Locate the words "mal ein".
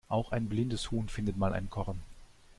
1.37-1.69